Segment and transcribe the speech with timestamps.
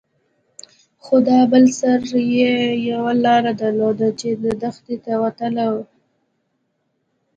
[1.03, 1.99] خو دا بل سر
[2.37, 2.55] يې
[2.89, 4.27] يوه لاره درلوده چې
[4.63, 5.67] دښتې ته وتله.